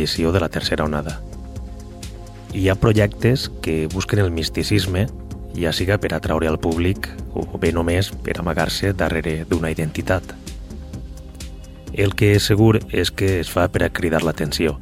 [0.00, 1.20] edició de la tercera onada.
[2.52, 5.06] Hi ha projectes que busquen el misticisme,
[5.54, 10.24] ja siga per atraure al públic o bé només per amagar-se darrere d'una identitat.
[11.92, 14.78] El que és segur és que es fa per a cridar l'atenció.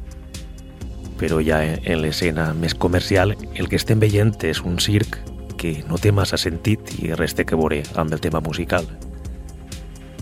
[1.19, 5.19] Però ja en l'escena més comercial el que estem veient és un circ
[5.59, 8.87] que no té massa sentit i res té que veure amb el tema musical.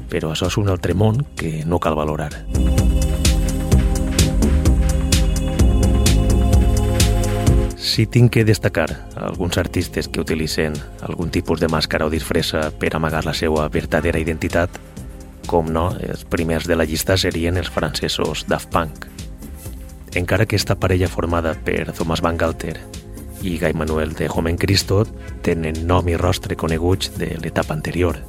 [0.09, 2.86] Però això és un altre món que no cal valorar.
[7.87, 10.73] Si tinc que destacar alguns artistes que utilitzen
[11.07, 14.75] algun tipus de màscara o disfressa per amagar la seva verdadera identitat,
[15.47, 19.07] com no, els primers de la llista serien els francesos Daft Punk.
[20.19, 22.75] Encara que esta parella formada per Thomas Van Galter
[23.41, 25.05] i Guy Manuel de Jomen Cristo
[25.47, 28.19] tenen nom i rostre coneguts de l'etapa anterior.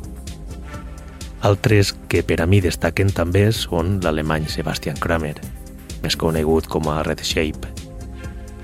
[1.42, 5.34] Altres que per a mi destaquen també són l'alemany Sebastian Kramer,
[6.06, 7.78] més conegut com a Red Shape,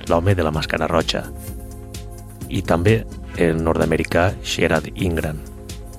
[0.08, 1.24] l'home de la màscara roja,
[2.48, 3.02] i també
[3.38, 5.40] el nord-americà Sherad Ingram,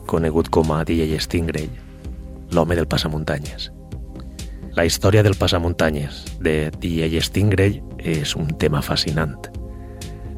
[0.08, 1.70] conegut com a DJ Stingray,
[2.54, 3.72] l'home del passamuntanyes.
[4.76, 9.38] La història del passamuntanyes de DJ Stingray és un tema fascinant.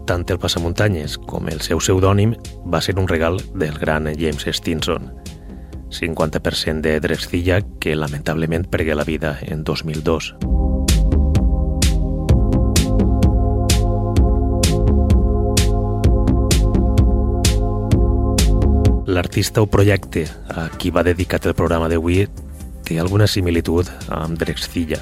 [0.07, 2.35] Tant el passamuntanyes com el seu pseudònim
[2.72, 5.11] va ser un regal del gran James Stinson,
[5.89, 10.56] 50% de Drexcilla que lamentablement pergué la vida en 2002.
[19.17, 22.28] L'artista o projecte a qui va dedicat el programa d'avui
[22.85, 25.00] té alguna similitud amb Drexcilla.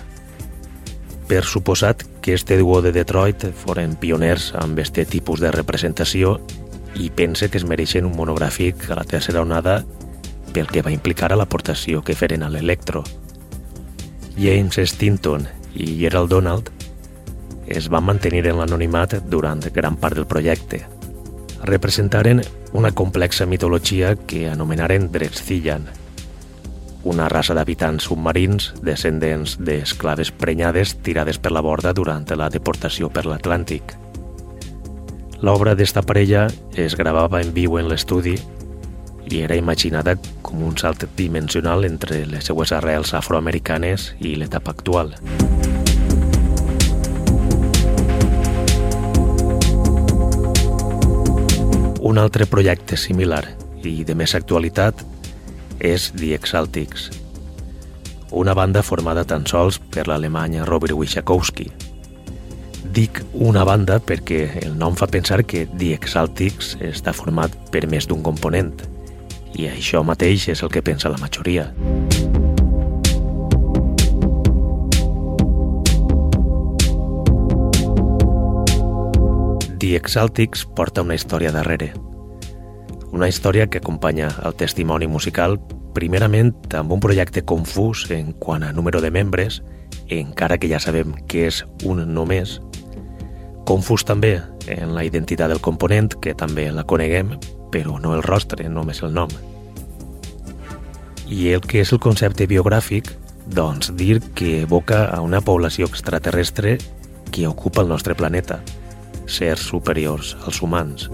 [1.28, 6.38] Per suposat que este duo de Detroit foren pioners amb este tipus de representació
[6.96, 9.82] i pense que es mereixen un monogràfic a la tercera onada
[10.56, 13.04] pel que va implicar a l'aportació que feren a l'electro.
[14.40, 15.44] James Stinton
[15.76, 16.72] i Gerald Donald
[17.68, 20.86] es van mantenir en l'anonimat durant gran part del projecte.
[21.68, 25.86] Representaren una complexa mitologia que anomenaren Drexcillan,
[27.08, 33.24] una raça d'habitants submarins descendents d'esclaves prenyades tirades per la borda durant la deportació per
[33.30, 33.96] l'Atlàntic.
[35.40, 38.36] L'obra d'esta parella es gravava en viu en l'estudi
[39.32, 45.16] i era imaginada com un salt dimensional entre les seues arrels afroamericanes i l'etapa actual.
[52.16, 53.42] Un altre projecte similar
[53.84, 55.02] i de més actualitat
[55.84, 57.10] és The Exaltics,
[58.32, 61.66] una banda formada tan sols per l'alemany Robert Wiszakowski.
[62.96, 68.08] Dic una banda perquè el nom fa pensar que The Exaltics està format per més
[68.08, 68.72] d'un component,
[69.52, 71.68] i això mateix és el que pensa la majoria.
[79.84, 81.92] The Exaltics porta una història darrere.
[83.16, 85.54] Una història que acompanya el testimoni musical
[85.96, 89.62] primerament amb un projecte confús en quant a número de membres,
[90.12, 92.58] encara que ja sabem que és un només.
[93.64, 94.34] Confús també
[94.68, 97.38] en la identitat del component, que també la coneguem,
[97.72, 99.32] però no el rostre, només el nom.
[101.32, 103.14] I el que és el concepte biogràfic,
[103.48, 106.80] doncs dir que evoca a una població extraterrestre
[107.32, 108.60] que ocupa el nostre planeta,
[109.26, 111.08] sers superiors als humans.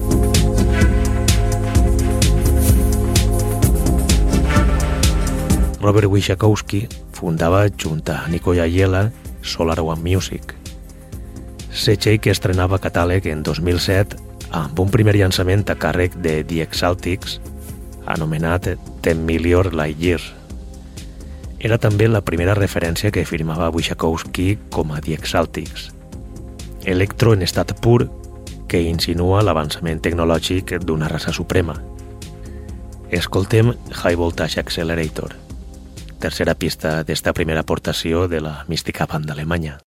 [5.81, 9.11] Robert Wiszakowski fundava junt a Nico Yayela
[9.41, 10.53] Solar One Music.
[11.71, 14.19] Setxell que estrenava catàleg en 2007
[14.53, 17.39] amb un primer llançament a càrrec de The Exaltics
[18.05, 20.33] anomenat 10 Million Light Years.
[21.57, 25.89] Era també la primera referència que firmava Wiszakowski com a The Exaltics–
[26.85, 28.09] electro en estat pur
[28.69, 31.75] que insinua l'avançament tecnològic d'una raça suprema.
[33.11, 35.35] Escoltem High Voltage Accelerator,
[36.21, 39.79] tercera pista d'esta primera aportació de la mística banda alemanya.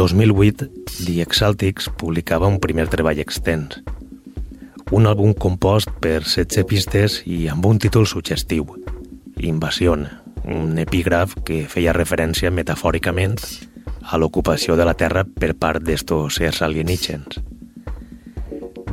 [0.00, 0.70] 2008,
[1.04, 3.82] The Exaltics publicava un primer treball extens,
[4.96, 8.64] un àlbum compost per 16 pistes i amb un títol suggestiu,
[9.44, 9.98] Invasió,
[10.48, 13.36] un epígraf que feia referència metafòricament
[14.00, 17.36] a l'ocupació de la Terra per part d'estos éssers alienígens.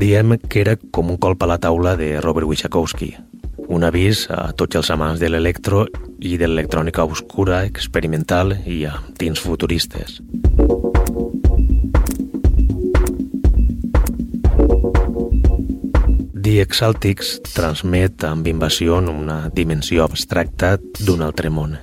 [0.03, 3.13] Diem que era com un colp a la taula de Robert Wachakowski,
[3.67, 5.85] un avís a tots els amants de l'electro
[6.19, 10.19] i de l'electrònica obscura, experimental i amb tints futuristes.
[16.47, 21.73] The Exaltics transmet amb invasió una dimensió abstracta d'un altre món,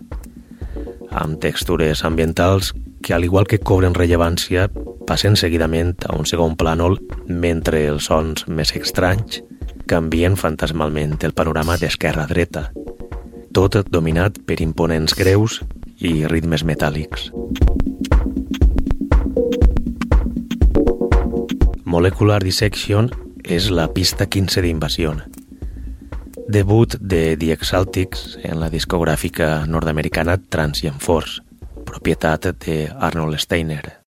[1.13, 2.71] amb textures ambientals
[3.05, 4.71] que, al igual que cobren rellevància,
[5.05, 6.97] passen seguidament a un segon plànol
[7.29, 9.43] mentre els sons més estranys
[9.85, 12.71] canvien fantasmalment el panorama d'esquerra a dreta,
[13.53, 15.59] tot dominat per imponents greus
[16.01, 17.29] i ritmes metàl·lics.
[21.85, 23.13] Molecular Dissection
[23.45, 25.15] és la pista 15 d'Invasió.
[26.49, 31.43] Debut de The Exaltics en la discogràfica nord-americana Transient Force,
[31.85, 34.04] propietat de Arnold Steiner.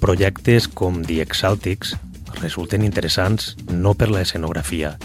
[0.00, 1.94] Projectes com The Exaltics
[2.40, 4.96] resulten interessants no per la escenografia,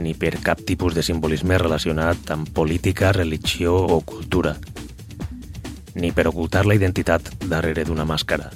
[0.00, 4.56] ni per cap tipus de simbolisme relacionat amb política, religió o cultura,
[5.96, 8.50] ni per ocultar la identitat darrere d'una màscara.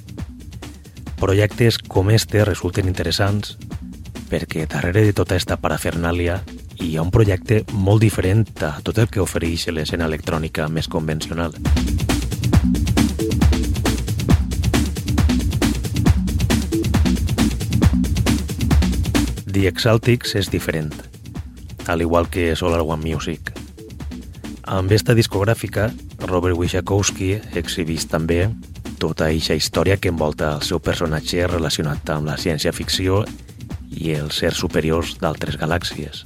[1.17, 3.57] Projectes com este resulten interessants
[4.31, 6.39] perquè darrere de tota esta parafernàlia
[6.81, 11.53] hi ha un projecte molt diferent a tot el que ofereix l'escena electrònica més convencional.
[19.51, 20.93] The Exaltics és diferent,
[21.91, 23.60] al igual que Solar One Music.
[24.71, 25.89] Amb esta discogràfica,
[26.29, 28.45] Robert Wishakowski exhibís també
[29.03, 33.25] tota eixa història que envolta el seu personatge relacionat amb la ciència-ficció
[33.91, 36.23] i els sers superiors d'altres galàxies.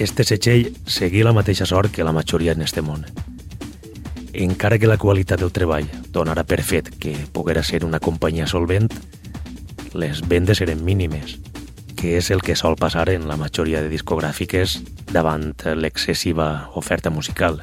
[0.00, 3.04] Este setxell seguí la mateixa sort que la majoria en este món.
[4.32, 8.88] Encara que la qualitat del treball donarà per fet que poguera ser una companyia solvent,
[9.92, 11.36] les vendes eren mínimes–
[11.96, 14.80] que és el que sol passar en la majoria de discogràfiques
[15.12, 17.60] davant l'excessiva oferta musical.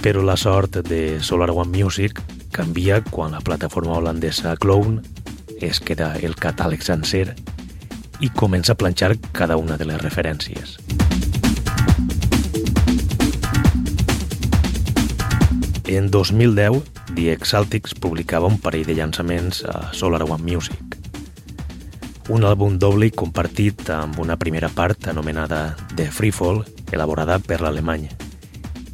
[0.00, 2.20] Però la sort de Solar One Music
[2.52, 5.02] canvia quan la plataforma holandesa Clone
[5.60, 7.34] es queda el catàleg sencer
[8.20, 10.78] i comença a planxar cada una de les referències.
[15.90, 16.84] En 2010,
[17.16, 20.99] The Exaltics publicava un parell de llançaments a Solar One Music
[22.30, 26.60] un àlbum doble compartit amb una primera part anomenada The Freefall,
[26.94, 28.04] elaborada per l'alemany,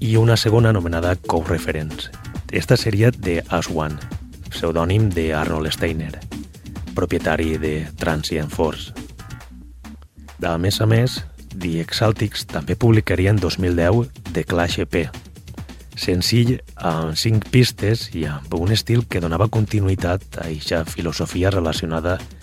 [0.01, 2.09] i una segona anomenada Co-Reference.
[2.51, 4.01] Esta seria de As One,
[4.49, 6.15] pseudònim de Arnold Steiner,
[6.95, 8.95] propietari de Transient Force.
[10.41, 11.19] A més a més,
[11.53, 14.97] The Exaltics també publicaria en 2010 The Clash EP,
[15.97, 22.17] senzill amb cinc pistes i amb un estil que donava continuïtat a aquesta filosofia relacionada
[22.17, 22.36] amb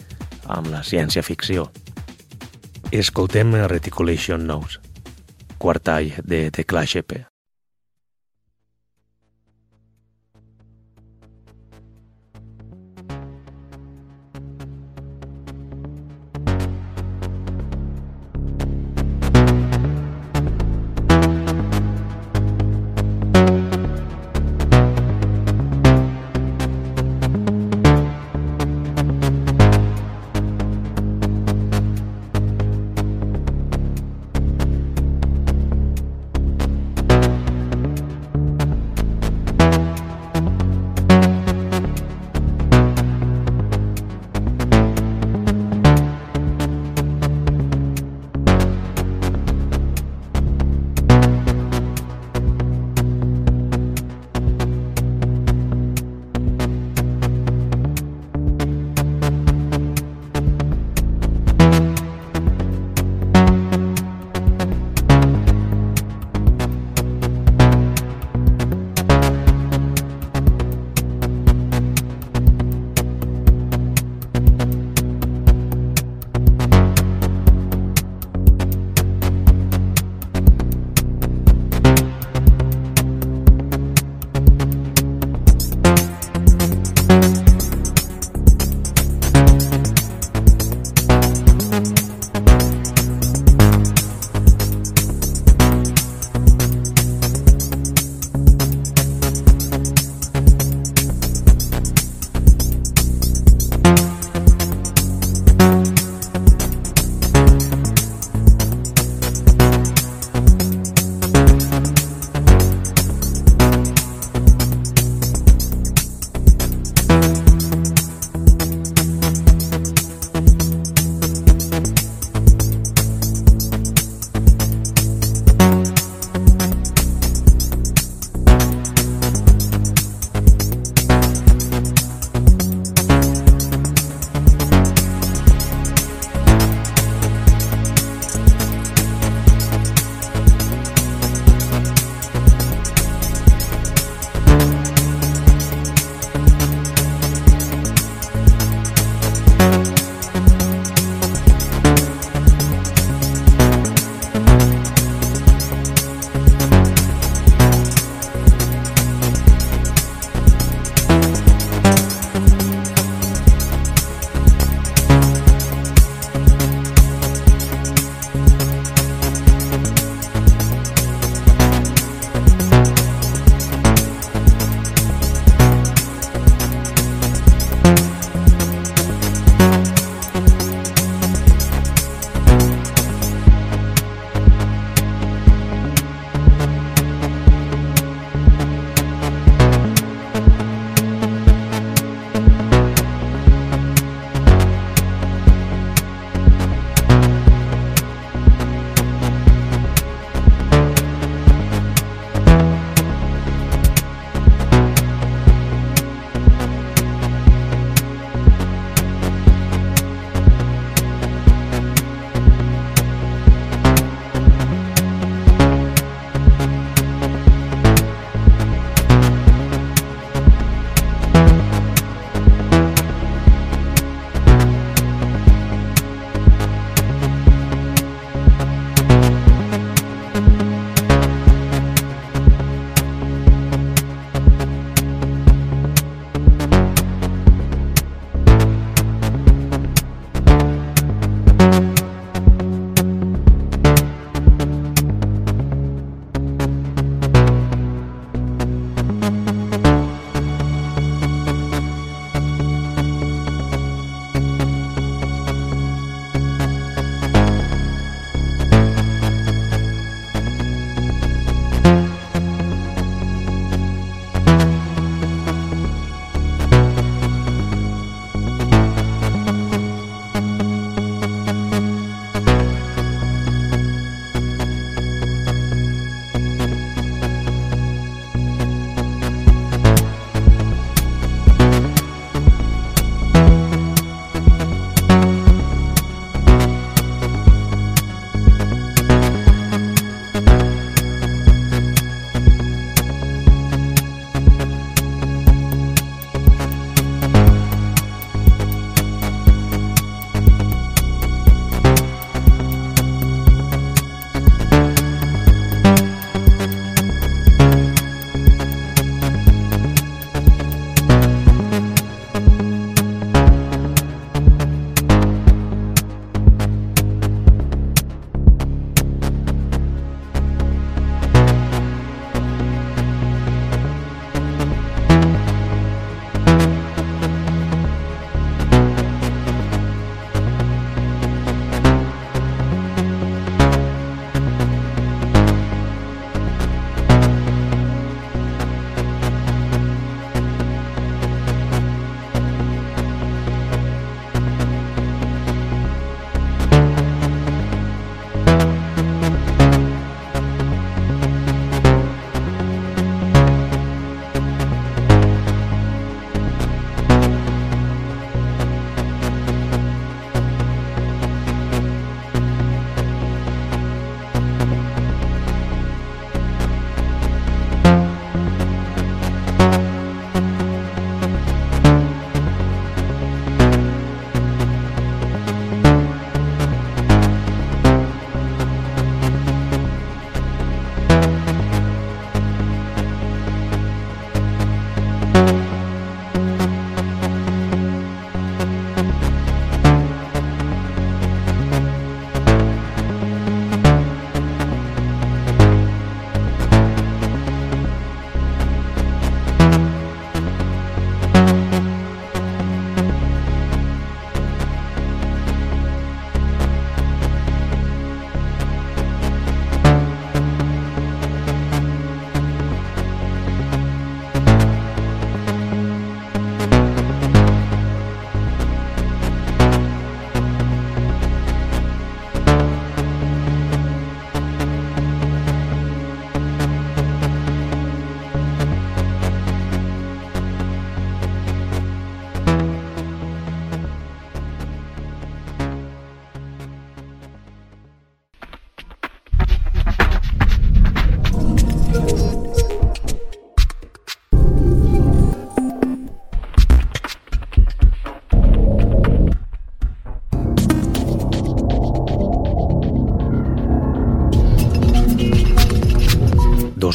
[0.48, 1.70] amb la ciència-ficció.
[2.92, 4.80] Escoltem Reticulation Nose,
[5.58, 6.98] quartall de The Clash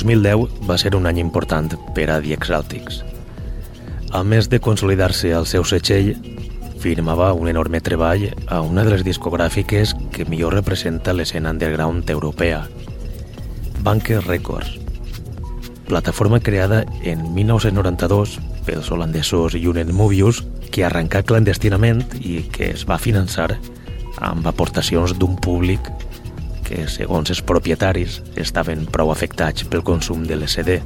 [0.08, 3.02] 2010 va ser un any important per a The Exaltics.
[4.16, 6.14] A més de consolidar-se al seu setxell,
[6.80, 12.62] firmava un enorme treball a una de les discogràfiques que millor representa l'escena underground europea,
[13.84, 14.78] Bunker Records,
[15.88, 20.40] plataforma creada en 1992 pels holandesos Junen Mobius,
[20.72, 23.58] que arrencà clandestinament i que es va finançar
[24.24, 25.92] amb aportacions d'un públic
[26.68, 30.82] que, segons els propietaris, estaven prou afectats pel consum de l'SD,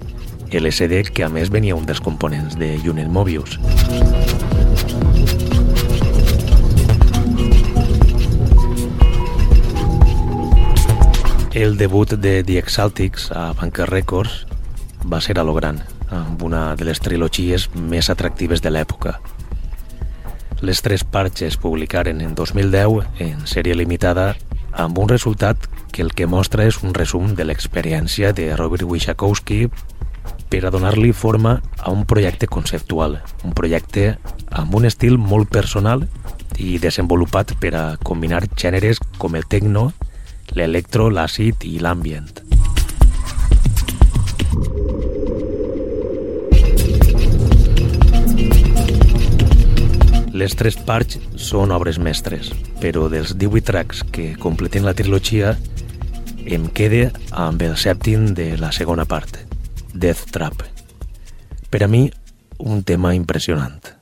[0.52, 3.58] LSD que a més venia un dels components de Junen Mobius.
[11.52, 14.46] El debut de The Exaltics a Bunker Records
[15.04, 19.18] va ser a lo gran, amb una de les trilogies més atractives de l'època.
[20.62, 24.30] Les tres parts es publicaren en 2010 en sèrie limitada
[24.72, 29.66] amb un resultat que el que mostra és un resum de l'experiència de Robert Wishakowski
[30.52, 34.18] per a donar-li forma a un projecte conceptual, un projecte
[34.50, 36.06] amb un estil molt personal
[36.60, 39.90] i desenvolupat per a combinar gèneres com el techno,
[40.52, 42.51] l'electro, l'àcid i l'ambient.
[50.32, 52.48] Les tres parts són obres mestres,
[52.80, 55.52] però dels 18 tracks que completen la trilogia
[56.48, 59.42] em quede amb el sèptim de la segona part,
[59.92, 60.64] Death Trap.
[61.68, 62.06] Per a mi,
[62.64, 64.01] un tema impressionant.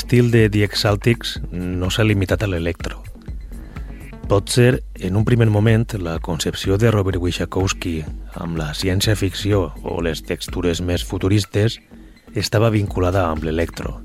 [0.00, 3.02] L'estil de The Exaltics no s'ha limitat a l'electro.
[4.30, 7.98] Pot ser, en un primer moment, la concepció de Robert Wishakowski
[8.40, 11.76] amb la ciència-ficció o les textures més futuristes
[12.32, 13.98] estava vinculada amb l'electro,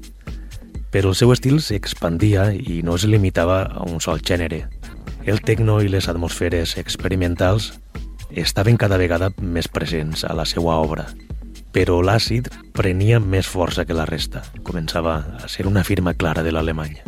[0.91, 4.65] però el seu estil s'expandia i no es limitava a un sol gènere.
[5.23, 7.71] El tecno i les atmosferes experimentals
[8.35, 11.07] estaven cada vegada més presents a la seva obra
[11.75, 14.45] però l'àcid prenia més força que la resta.
[14.63, 17.01] Començava a ser una firma clara de l'alemany.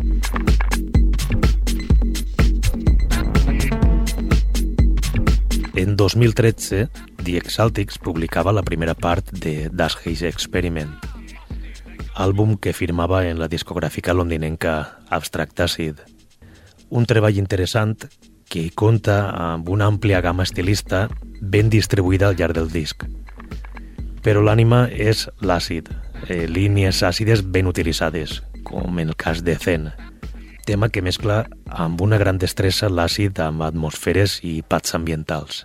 [5.78, 6.89] En 2013,
[7.24, 10.91] The Exaltics publicava la primera part de Das Haze Experiment,
[12.15, 16.01] àlbum que firmava en la discogràfica londinenca Abstract Acid.
[16.89, 18.09] Un treball interessant
[18.51, 21.05] que compta amb una àmplia gamma estilista
[21.39, 23.07] ben distribuïda al llarg del disc
[24.28, 25.88] però l'ànima és l'àcid,
[26.28, 29.88] eh, línies àcides ben utilitzades, com en el cas de Zen,
[30.67, 35.63] tema que mescla amb una gran destressa l'àcid amb atmosferes i pats ambientals.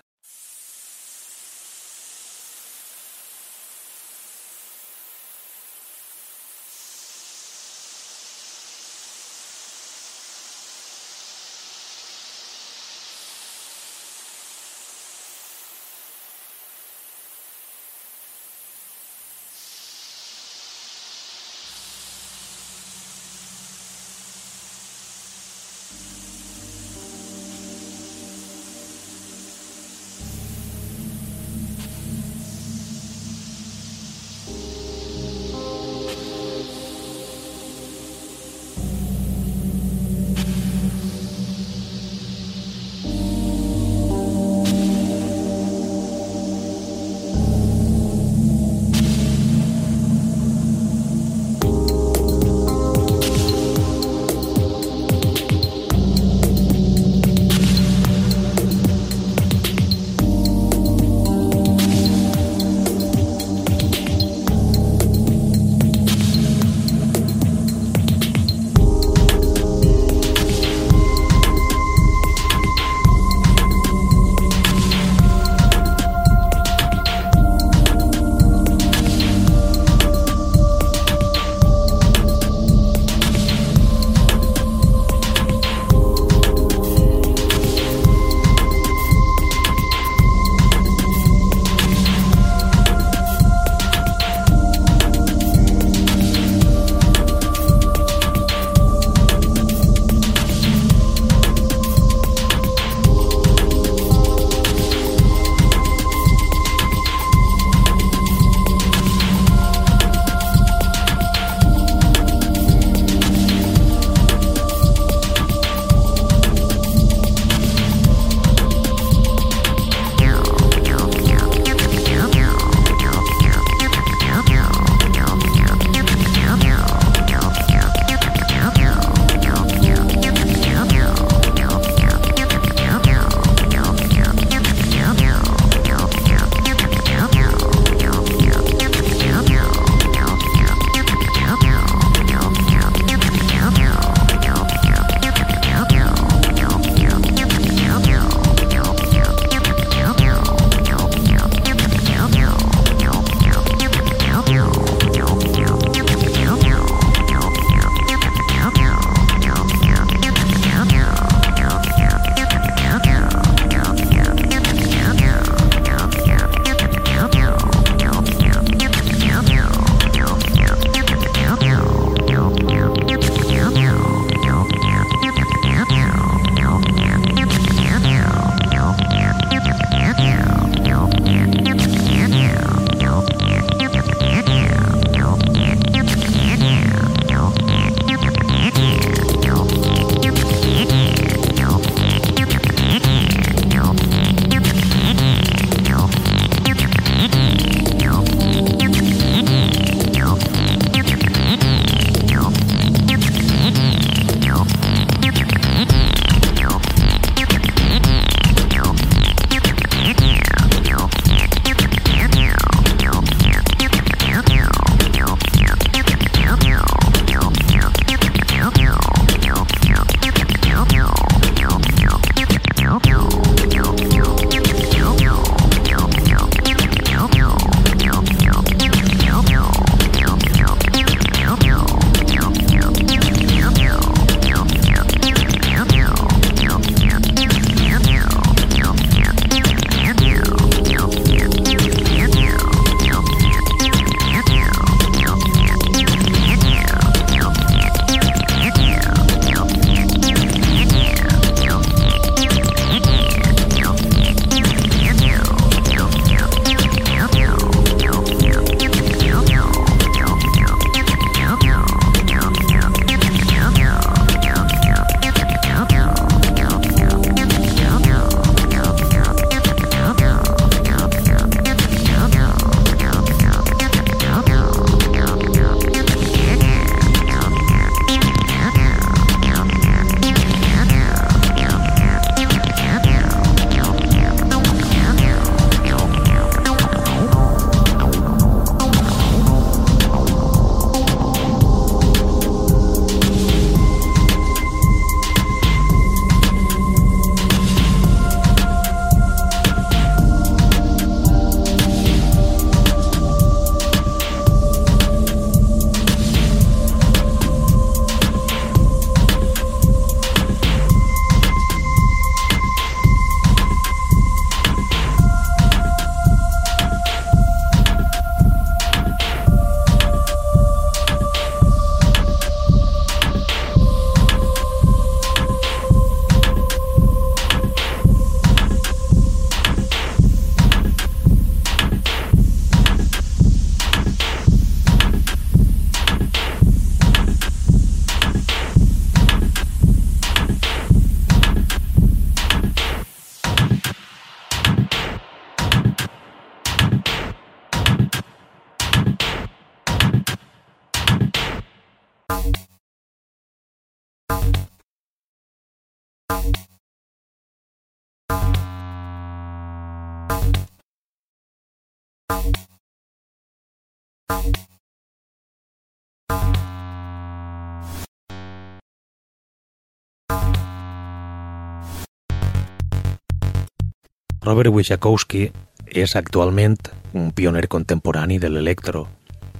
[374.43, 375.45] Robert Wierzchowski
[375.87, 376.75] és actualment
[377.15, 379.05] un pioner contemporani de l'electro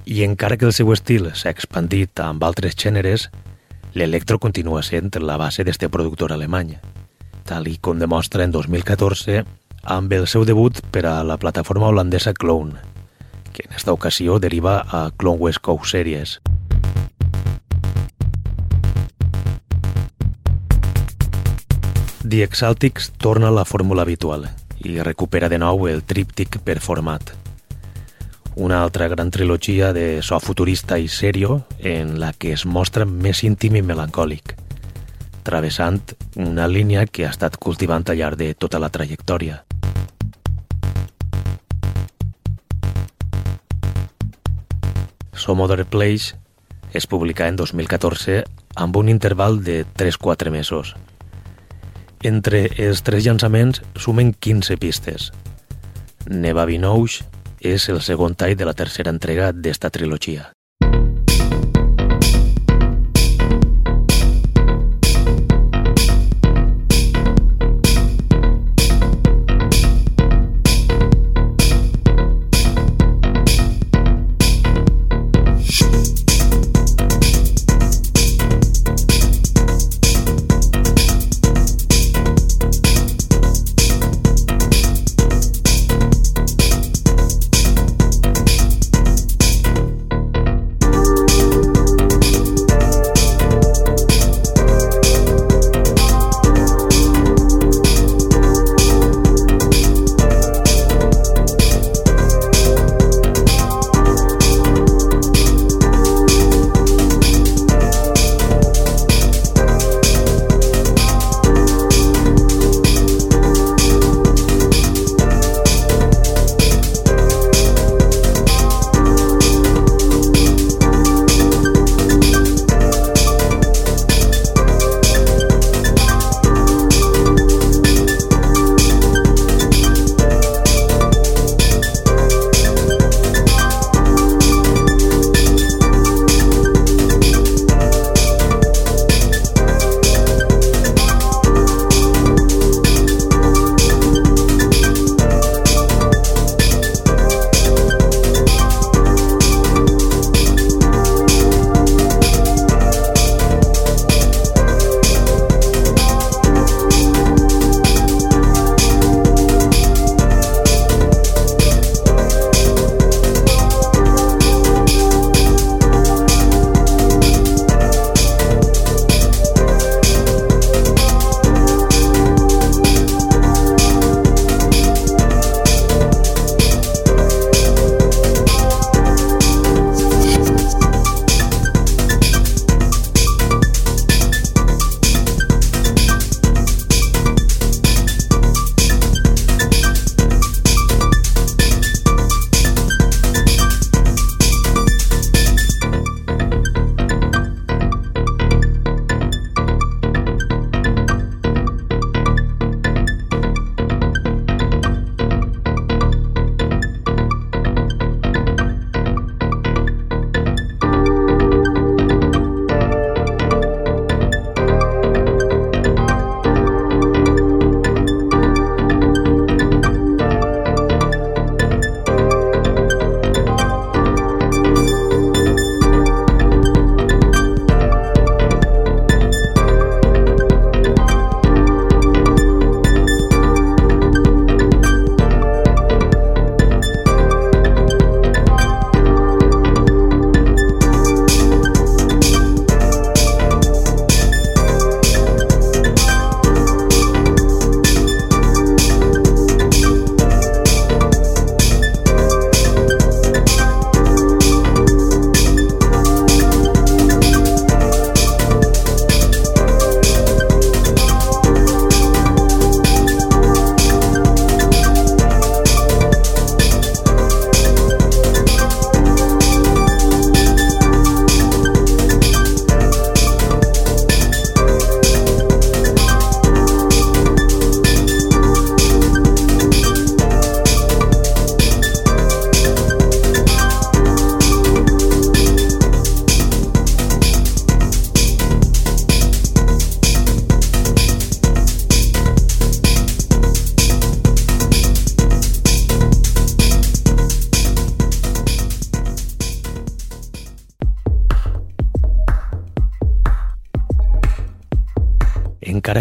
[0.04, 3.30] i encara que el seu estil s'ha expandit amb altres gèneres,
[3.96, 6.74] l'electro continua sent la base d'este productor alemany,
[7.48, 9.44] tal i com demostra en 2014
[9.96, 12.76] amb el seu debut per a la plataforma holandesa Clone,
[13.54, 16.40] que en esta ocasió deriva a Clone West Coast Series.
[22.28, 24.50] The Exaltics torna a la fórmula habitual,
[24.86, 27.32] i recupera de nou el tríptic per format.
[28.56, 33.42] Una altra gran trilogia de so futurista i serio en la que es mostra més
[33.42, 34.54] íntim i melancòlic,
[35.42, 36.00] travessant
[36.36, 39.64] una línia que ha estat cultivant al llarg de tota la trajectòria.
[45.34, 46.36] Some Other Place
[46.94, 48.44] es publicà en 2014
[48.76, 50.94] amb un interval de 3-4 mesos,
[52.24, 55.30] entre els tres llançaments sumen 15 pistes.
[56.26, 57.24] Neva Vinouche
[57.60, 60.50] és el segon tall de la tercera entrega d'esta trilogia.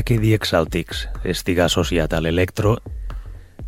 [0.04, 2.78] Que The Exaltics estiga associat a l'electro,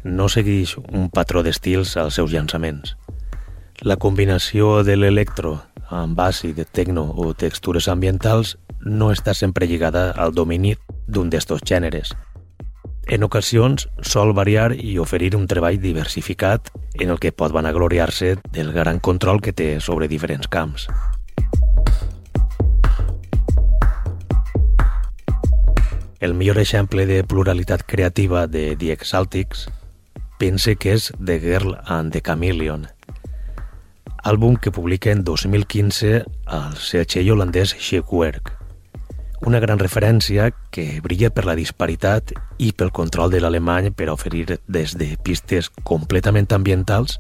[0.04, 2.96] no segueix un patró d'estils als seus llançaments.
[3.82, 5.58] La combinació de l'electro
[5.90, 8.56] amb àcid, tecno o textures ambientals
[8.86, 10.76] no està sempre lligada al domini
[11.08, 12.14] d'un d'estos gèneres.
[13.08, 18.72] En ocasions sol variar i oferir un treball diversificat en el que pot vanagloriar-se del
[18.74, 20.88] gran control que té sobre diferents camps.
[26.26, 29.68] El millor exemple de pluralitat creativa de The Exaltics
[30.40, 32.88] pense que és The Girl and the Chameleon,
[34.26, 38.56] àlbum que publica en 2015 al setxell holandès Shekwerk.
[39.46, 44.58] Una gran referència que brilla per la disparitat i pel control de l'alemany per oferir
[44.66, 47.20] des de pistes completament ambientals,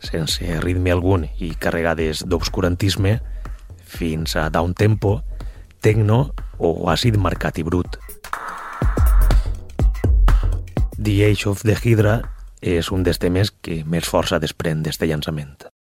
[0.00, 3.18] sense ritme algun i carregades d'obscurantisme,
[3.84, 5.18] fins a down tempo,
[5.84, 8.00] techno o àcid marcat i brut.
[10.98, 12.20] The Age of the Hydra
[12.60, 15.75] és un dels temes que més força desprèn d'este llançament.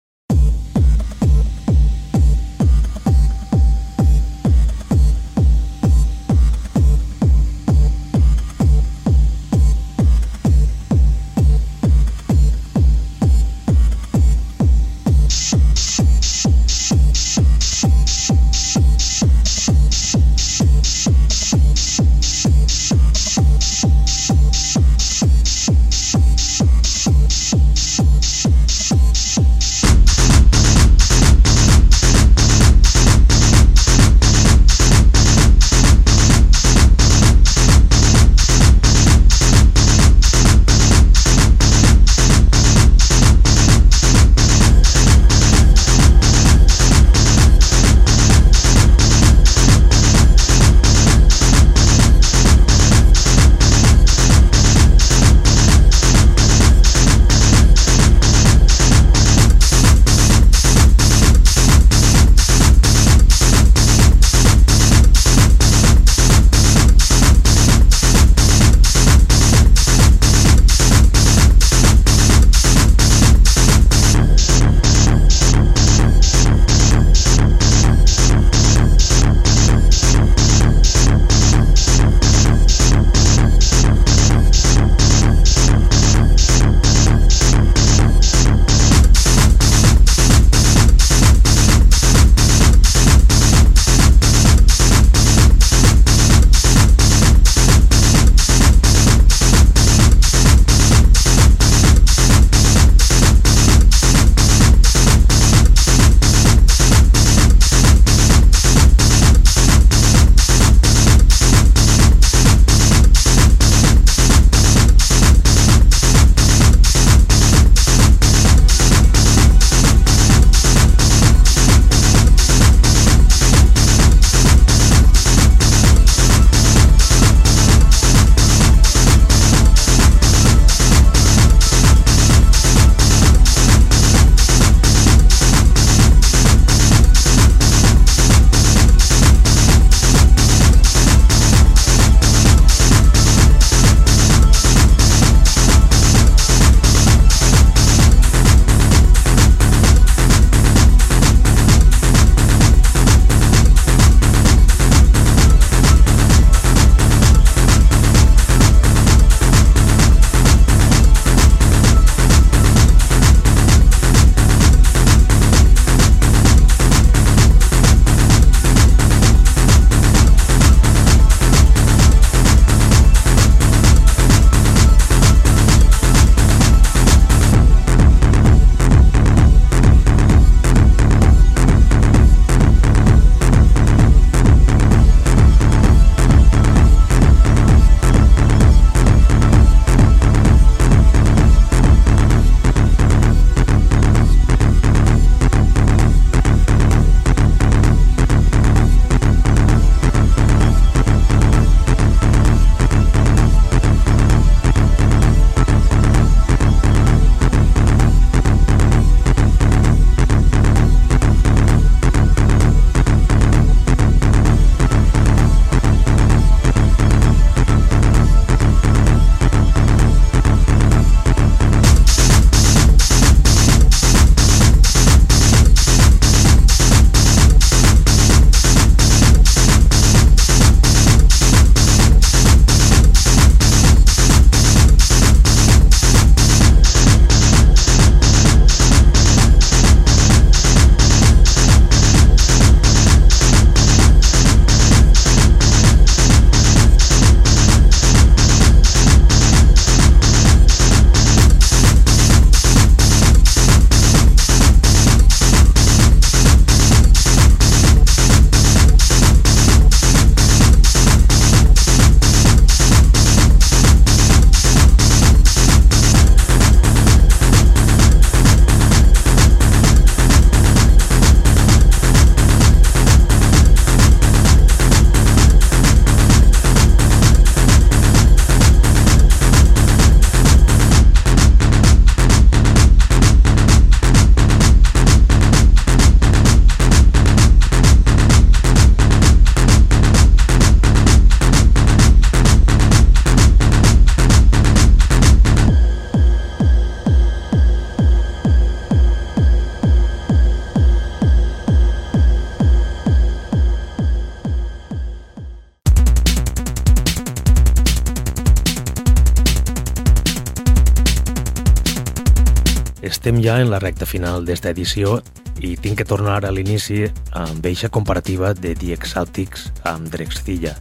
[313.25, 315.15] Estem ja en la recta final d'esta edició
[315.57, 320.75] i tinc que tornar a l'inici amb eixa comparativa de The Exaltics amb Drexcilla,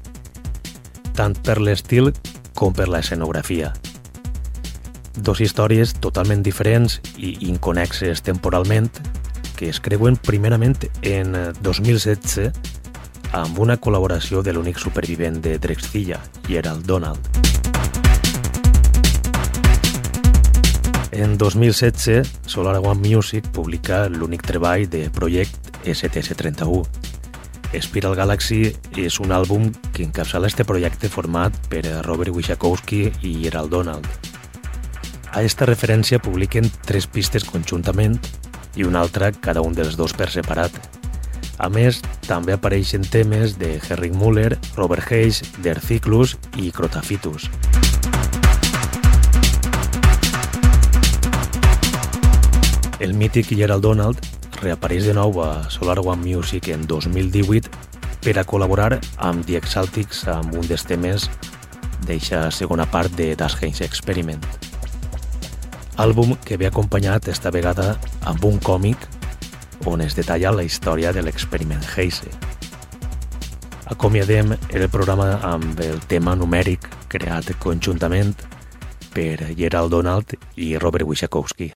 [1.17, 2.13] tant per l'estil
[2.53, 3.71] com per la escenografia.
[5.17, 8.93] Dos històries totalment diferents i inconexes temporalment
[9.57, 11.33] que es creuen primerament en
[11.65, 12.53] 2016
[13.41, 17.34] amb una col·laboració de l'únic supervivent de Drexcilla, Gerald Donald.
[21.15, 25.55] En 2016, Solar One Music publica l'únic treball de project
[25.87, 26.83] STS31.
[27.79, 33.71] Spiral Galaxy és un àlbum que encapçala este projecte format per Robert Wishakowski i Gerald
[33.71, 34.11] Donald.
[35.31, 38.19] A esta referència publiquen tres pistes conjuntament
[38.75, 40.75] i una altra cada un dels dos per separat.
[41.63, 47.47] A més, també apareixen temes de Henrik Muller, Robert Hayes, Der Cyclus i Crotafitus.
[53.05, 54.17] El mític Gerald Donald
[54.63, 57.69] reapareix de nou a Solar One Music en 2018
[58.25, 61.27] per a col·laborar amb The Exaltics amb un dels temes
[62.09, 64.41] d'eixa segona part de Das Heinz Experiment.
[66.01, 69.05] Àlbum que ve acompanyat esta vegada amb un còmic
[69.85, 72.33] on es detalla la història de l'experiment Heise.
[73.85, 78.33] Acomiadem el programa amb el tema numèric creat conjuntament
[79.13, 81.75] per Gerald Donald i Robert Wishakowski.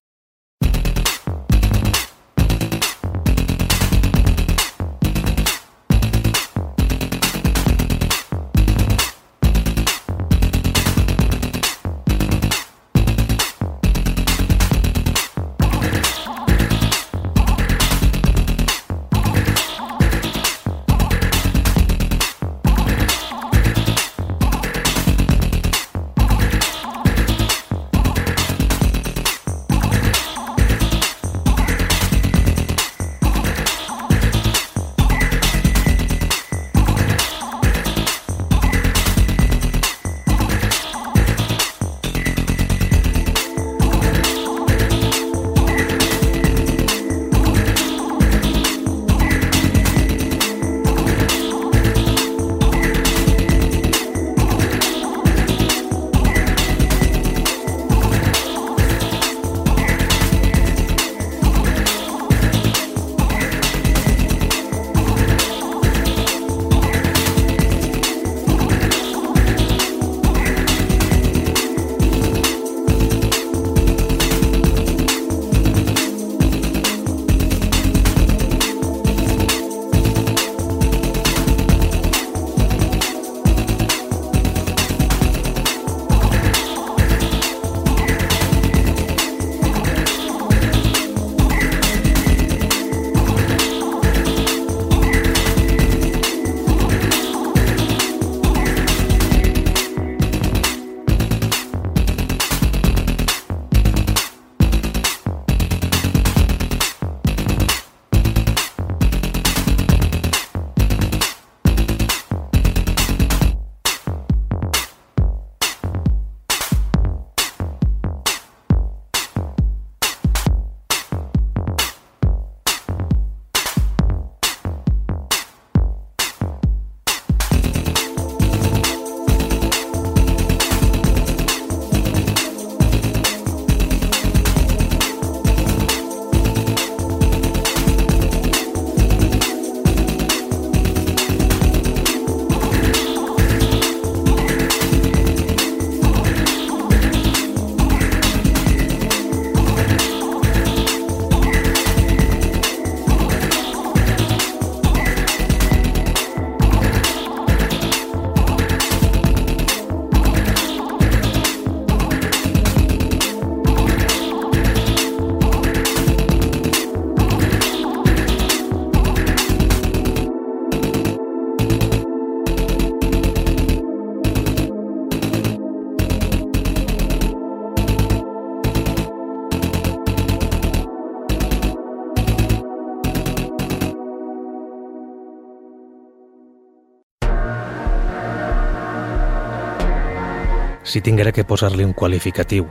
[190.89, 192.64] Si tinguera que posar-li un qualificatiu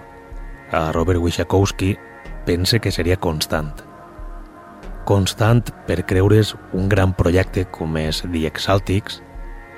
[0.73, 1.91] a Robert Wyszakowski,
[2.47, 3.83] pense que seria constant.
[5.05, 9.21] Constant per creure's un gran projecte com és The Exaltics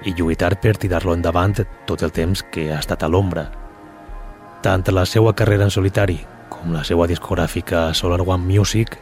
[0.07, 3.49] i lluitar per tirar-lo endavant tot el temps que ha estat a l'ombra.
[4.63, 8.95] Tant la seva carrera en solitari com la seva discogràfica Solar One Music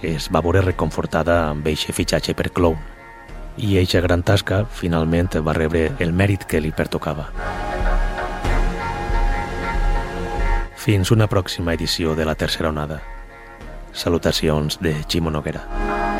[0.00, 2.80] es va veure reconfortada amb eixe fitxatge per Clown
[3.60, 7.28] i eixa gran tasca finalment va rebre el mèrit que li pertocava.
[10.86, 13.00] Fins una pròxima edició de la tercera onada.
[13.90, 16.15] Salutacions de Ximo Noguera.